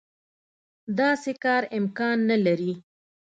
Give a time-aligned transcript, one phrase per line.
[0.99, 2.73] داسې کار امکان نه لري.